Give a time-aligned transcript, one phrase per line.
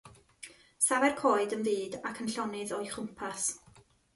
[0.85, 3.47] Safai'r coed yn fud ac yn llonydd o'i chwmpas.